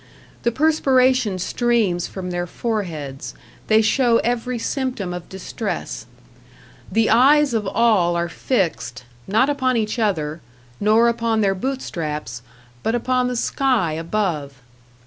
[0.41, 3.35] The perspiration streams from their foreheads,
[3.67, 6.07] they show every symptom of distress;
[6.91, 10.41] the eyes of all are fixed, not upon each other,
[10.79, 12.41] nor upon their boot straps,
[12.81, 14.53] but upon the sky above.